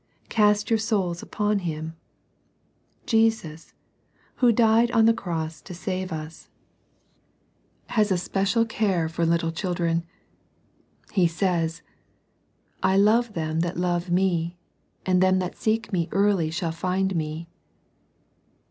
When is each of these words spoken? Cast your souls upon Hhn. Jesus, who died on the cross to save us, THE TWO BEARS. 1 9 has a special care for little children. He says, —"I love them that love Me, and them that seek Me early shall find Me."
Cast 0.29 0.71
your 0.71 0.79
souls 0.79 1.21
upon 1.21 1.59
Hhn. 1.59 1.93
Jesus, 3.05 3.75
who 4.37 4.51
died 4.51 4.89
on 4.89 5.05
the 5.05 5.13
cross 5.13 5.61
to 5.61 5.75
save 5.75 6.11
us, 6.11 6.45
THE 6.45 6.47
TWO 6.47 7.87
BEARS. 7.87 7.89
1 7.89 7.89
9 7.89 7.95
has 7.97 8.11
a 8.11 8.17
special 8.17 8.65
care 8.65 9.07
for 9.07 9.27
little 9.27 9.51
children. 9.51 10.03
He 11.11 11.27
says, 11.27 11.83
—"I 12.81 12.97
love 12.97 13.33
them 13.33 13.59
that 13.59 13.77
love 13.77 14.09
Me, 14.09 14.57
and 15.05 15.21
them 15.21 15.37
that 15.37 15.55
seek 15.55 15.93
Me 15.93 16.09
early 16.11 16.49
shall 16.49 16.71
find 16.71 17.15
Me." 17.15 17.47